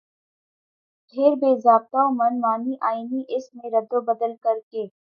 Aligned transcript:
پھر 1.09 1.31
بےضابطہ 1.41 2.01
ومن 2.07 2.33
مانی 2.41 2.73
آئینی 2.89 3.21
اس 3.35 3.45
میں 3.55 3.69
ردوبدل 3.73 4.31
کرکے 4.43 4.83